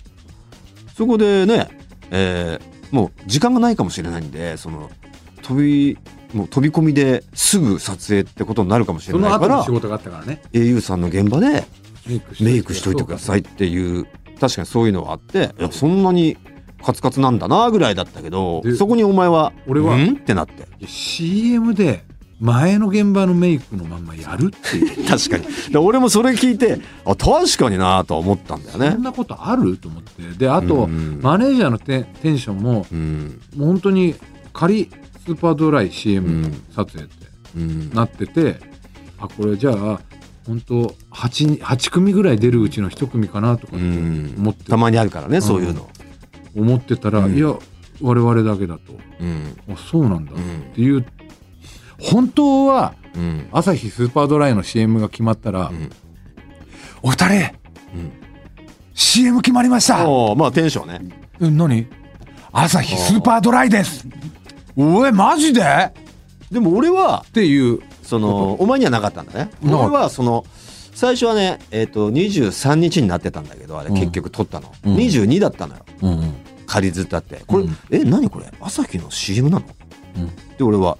[0.95, 1.69] そこでね、
[2.11, 4.91] えーもう時間がないかもしれないんでその
[5.41, 5.97] 飛び
[6.33, 10.41] もう飛び込みですぐ撮影ってことになるかもしれそないからの後の仕事があったからね。
[10.53, 11.63] au さんの現場で
[12.41, 13.03] メイクしといて。
[13.03, 14.05] くださいっていう
[14.39, 16.37] 確かにそういうのはあっていやそんなに
[16.83, 20.15] カツカツなんだなぐらいだったけどでそこにお前は俺はん？
[20.15, 20.67] ってなって。
[20.85, 22.03] CM で
[22.39, 25.05] 前の現場のメイクのまんまやるっていう。
[25.07, 25.45] 確かに。
[25.71, 29.77] で俺もそれ聞いてあ確かになとは思ったんだよそねんなことある？
[29.77, 30.23] と思って。
[30.37, 31.19] であと、うん。
[31.21, 33.39] マネージャーのテテンションもうん。
[33.55, 34.15] もう本当に
[34.51, 34.89] 仮
[35.25, 36.63] スーパードライう CM ん。
[36.75, 37.89] 撮影ってうん。
[37.93, 38.59] なってて、
[39.19, 40.01] あこれじゃあ
[40.45, 44.35] 本当 8, 8組ぐらい出るうちの1組かなとかうってん。
[44.37, 44.65] 思って。
[44.65, 45.89] たまにあるからねそういうの。
[46.55, 47.35] 思ってたら、うん。
[47.35, 47.55] いや
[48.01, 48.93] 我々だけだと。
[49.19, 49.57] うん。
[49.71, 50.33] あそうなんだ。
[50.33, 50.73] っうん。
[50.73, 51.05] ていう。
[51.99, 53.47] 本当はうん。
[53.51, 55.89] 朝日スーパードライの CM が決まったら、うん。
[57.01, 58.11] お二人うん。
[58.93, 60.05] CM 決まりました。
[60.35, 61.15] まあテンションね。
[61.39, 61.87] うん何？
[62.51, 64.07] 朝日スーパードライです
[64.75, 65.61] おいマジで？
[65.61, 65.91] っ
[66.51, 67.79] でも俺はていう。
[68.03, 69.49] そのお前にはなかったんだね。
[69.63, 70.45] 俺はその
[70.93, 73.95] 最初はねえっ、と23日になってたんだけどあれうん。
[73.95, 74.95] 結局撮ったの、うん。
[74.95, 75.85] 22だったのよ。
[76.01, 76.33] うんうん。
[76.67, 77.41] 仮ずってあって。
[77.47, 77.77] これ、うん。
[77.89, 78.51] え何これ？
[78.59, 79.65] 朝日の CM なの、
[80.17, 80.27] うん。
[80.57, 80.97] で俺は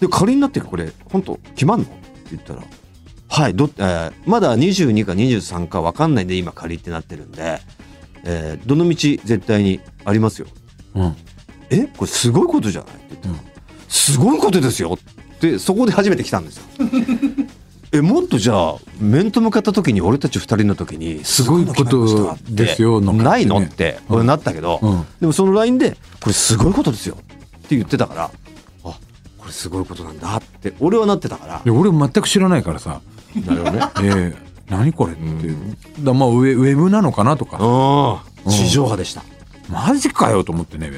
[0.00, 1.84] で仮になってこれ本当決まんの？
[1.84, 1.94] って
[2.30, 2.62] 言ったら
[3.28, 7.60] はいど、えーまだ22か23か分かんないんで今仮ってなってるんで、
[8.24, 10.46] えーどの道絶対にありますよ。
[10.94, 11.16] うん
[11.72, 12.90] えこれすごいことじゃない？
[12.92, 13.42] って言った
[13.88, 16.64] すごいことですよってそこで初めて来たんですよ。
[17.94, 24.16] えもっとじゃあ面と向かった時に俺たち二人の時にすごいの決まりましたってですよのないのってうん。
[24.16, 25.04] 俺なったけど、うん。
[25.20, 28.30] でもその LINE でこれすごいことですよって言ってたからあ
[28.84, 31.60] これすごいことなんだって俺はなってたから。
[31.62, 33.02] いや俺全く知らないからさ。
[33.46, 33.80] なるほどね。
[34.02, 34.52] ええ。
[34.70, 35.50] 何これって、う。
[35.50, 38.22] んだまあウェウェブなのかなとか。
[38.46, 38.50] うん。
[38.50, 39.22] 地上波でした。
[39.68, 40.90] マジかよと思ってね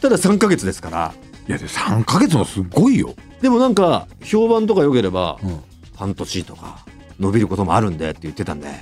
[0.00, 1.14] ただ3ヶ月ですから。
[1.48, 5.60] いやで3ヶ月もすごいよ、でもなんか評判とか良ければうん、
[5.96, 6.84] 半年とか
[7.18, 8.68] 伸びることもあるんでって言ってたんで。
[8.68, 8.74] な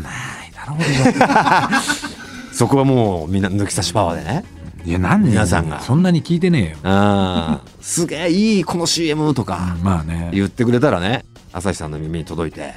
[0.00, 0.84] いだろ俺
[2.52, 4.44] そこはもうみんな抜き差しパワーでね。
[4.84, 5.80] いや何皆さんが。
[5.80, 10.30] そんなに聞いてねえよ、すげえいいこの CM とかうんまあね。
[10.32, 12.74] 言ってくれたらね朝日さんの耳に届いて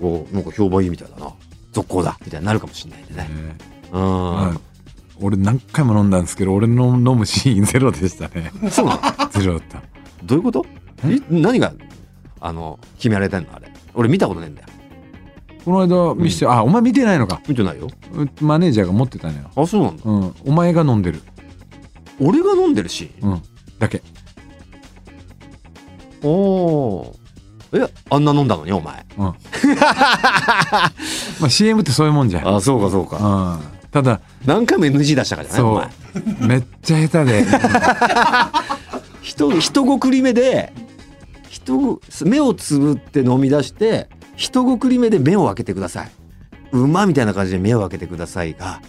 [0.00, 1.32] おなんか評判いいみたいだな。
[1.72, 2.18] 続行だ。
[2.24, 3.30] みたいになるかもしれないんでね。
[3.92, 4.60] うん
[5.20, 8.50] 俺何回も飲んだんですけど俺の飲むシーンゼロでしたね。
[8.70, 9.28] そうなの？
[9.30, 9.82] ゼロだった。
[10.24, 10.66] どういうこと？
[11.04, 11.14] え？
[11.14, 11.72] い何が
[12.40, 13.72] あの決められてんのあれ？
[13.94, 14.68] 俺見たことねえんだよ。
[15.64, 17.40] この間見して、あお前見てないのか。
[17.48, 17.88] 見てないよ。
[18.12, 19.50] うマネージャーが持ってたのよ。
[19.56, 20.02] あそうなんだ。
[20.04, 20.34] うん。
[20.46, 21.20] お前が飲んでる。
[22.20, 23.42] 俺が飲んでるしうん。
[23.78, 24.02] だけ。
[26.22, 27.16] おお
[27.72, 29.04] えあんな飲んだのにお前？
[29.18, 29.24] うん。
[29.26, 29.34] ま
[31.42, 32.56] あ CM ってそういうもんじゃん。
[32.56, 33.16] あそうかそうか。
[33.18, 35.86] うんただ何回も NG 出したからじゃないおそ前。
[36.44, 37.46] うめっちゃ下手で。
[39.22, 40.70] 人人ごくり目で
[41.48, 46.10] 人ご目をつぶって飲み出して人ごくり目で目を開けてください。
[46.72, 48.82] 馬みたいな感じで目を開けてくださいが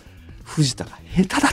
[0.44, 1.52] 藤田が下手だっ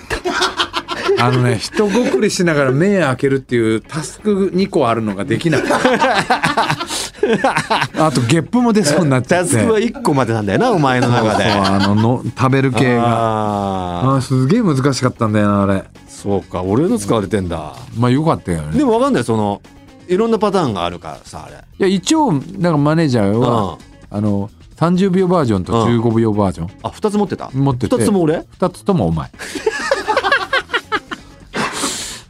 [1.18, 1.24] た。
[1.24, 5.62] あのね人ごくりしながら目開けるっていうタスク2個あるのができない
[7.98, 9.52] あとゲップも出そうになっちゃって。
[9.52, 11.44] タスクは1個までなんだよなお前の中で。
[11.50, 13.02] そうあのの食べる系が。
[13.06, 15.72] ああすげえ難しかったんだよなあれ。
[15.74, 17.74] ーそうか俺の使われてんだ。
[17.98, 18.78] まあよかったよね。
[18.78, 19.60] でも分かんないその
[20.08, 21.56] いろんなパターンがあるからさあれ。
[21.56, 23.78] いや一応なんかマネージャーは、
[24.10, 26.68] あの30秒バージョンと15秒バージョン。
[26.82, 27.50] あ二つ持ってた？
[27.52, 27.96] 持ってて。
[27.96, 29.30] 二つとも俺？2つともお前。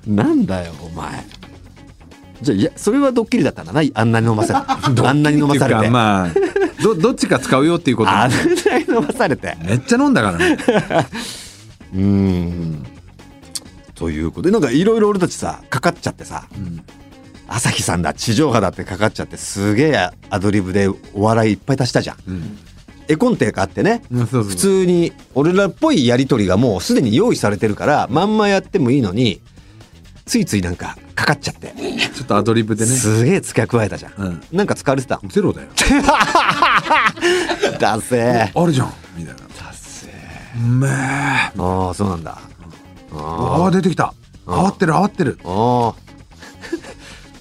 [0.07, 1.25] なんだよお前
[2.45, 5.03] じゃあいやそれはドッキリだったんだなあんなに飲まされて。
[5.07, 6.29] あんなに飲まされて、まあ
[6.83, 8.11] どどっちか使うよっていうこと。
[8.11, 9.57] あんなに飲まされて。
[9.65, 10.59] めっちゃ飲んだからね。
[11.95, 12.87] うーん。
[13.95, 16.47] ということでなんかいろいろ俺たちさかかっちゃってさ、
[17.47, 22.17] 朝日さんだ地上波だってかかっちゃってすげえアドリブでお笑いいっぱい足したじゃん、
[23.09, 29.41] 絵コンテがあってね普通に俺らっぽいやり取りがもうすでに用意されてるからまんまやってもいいのに
[30.27, 31.73] ついついなんかかかっちゃって、
[32.15, 32.91] ちょっとアドリブでね。
[32.91, 34.43] すげえ付け加えたじゃん、うん。
[34.53, 35.21] なんか使われてた。
[35.27, 35.69] ゼロだよ。
[37.79, 38.93] だせあるじゃん。
[39.17, 39.41] みたいな。
[39.41, 40.09] だせ
[40.57, 40.91] うめえ。
[40.91, 41.53] あ
[41.91, 42.39] あそうなんだ。
[43.13, 44.15] あああ出てきた。
[44.47, 45.39] 慌ってる慌ってる。
[45.45, 45.95] あああ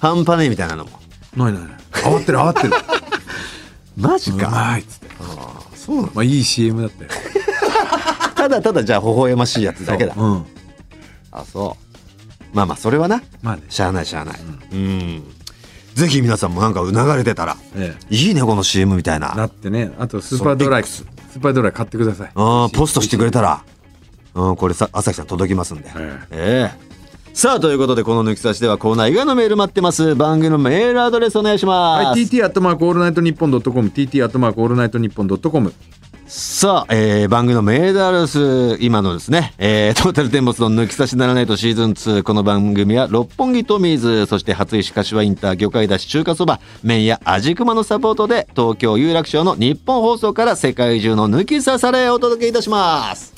[0.00, 0.90] 半端ねえみたいなのも。
[1.36, 1.72] ないないない。
[1.92, 2.68] 慌ってる慌ってる。
[2.68, 2.72] う
[4.00, 4.50] マジか。
[4.50, 5.08] まいっつって。
[5.74, 7.10] そうなのまあいい CM だったよ
[8.34, 10.14] ただただじゃあ微笑ましいやつだけだ。
[10.16, 10.46] うん。
[11.32, 11.83] あそう
[12.54, 13.22] まあまあそれはな。
[13.42, 13.62] まあね。
[13.68, 14.40] しゃあないしゃあない。
[14.72, 15.22] うん、
[15.94, 19.32] ぜひ皆さんもなんか流れてたらえいいねこの CM みたいな。
[19.34, 19.36] え。
[19.36, 21.04] なってね、あとスーパードライ、ス。
[21.04, 22.30] ーパードライ買ってください。
[22.34, 23.62] あーポストしてくれたら、
[24.34, 26.70] うん、これさ朝日さん届きますんで、ええ。
[26.80, 26.94] え
[27.34, 30.14] さあということでこの抜き差しではコーナー以外のメール待ってます。
[30.14, 35.74] 番組のメールアドレスお願いします、はい、TT アットマークオールナイトニッポンドットコム、TT アットマークオールナイトニッポンドットコム。
[36.26, 42.22] さあ、えー、番組のメールアドレス、今のですね、えー、トータルテンボスの抜き差しならないとシーズン2。
[42.22, 53.34] この番組は六本木トミーズ、そして初石柏インター魚介だし中華そば、麺や味熊のサポートで、東京有楽町のニッポン放送から世界中の抜き差されお届けいたします。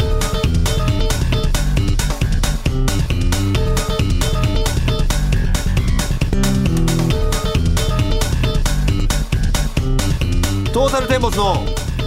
[10.73, 11.65] トータルテンボスの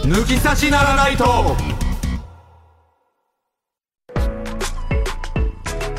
[0.09, 1.55] 抜き差しならないと。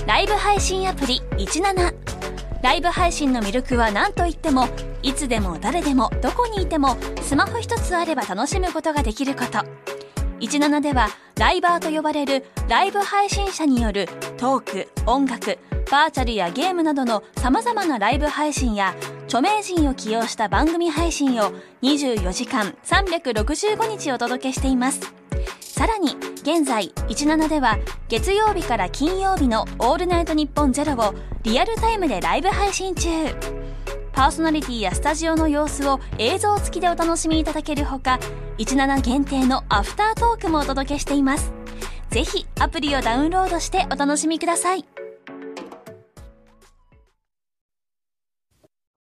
[0.04, 1.94] ライブ配信アプリ17
[2.60, 4.66] ライブ配信の魅力は何といっても
[5.04, 9.60] いつでも誰でもどこにいてもスマホ一つあれば楽しむことができること。
[10.40, 14.08] 17ではライバーと呼ばれるライブ配信者による
[14.38, 15.58] トーク音楽
[15.88, 18.96] バーチャルやゲームなどの様々なライブ配信や
[19.30, 21.52] 著名人を起用した番組配信を
[21.82, 25.00] 24時間365日お届けしています。
[25.60, 27.78] さらに現在17では
[28.08, 31.14] 月曜日から金曜日の「オールナイトニッポンゼロを
[31.44, 33.08] リアルタイムでライブ配信中。
[34.12, 38.18] パーソナリティやスタジオの様子を映像付きでお楽しみいただけるほか
[38.58, 41.52] 17限定のアフタートークもお届けしています。
[42.10, 44.84] ぜひアプリをダウンロードしてお楽しみください。